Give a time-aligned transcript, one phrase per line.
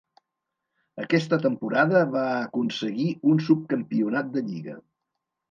[1.03, 4.77] Aquesta temporada va aconseguir un subcampionat de lliga.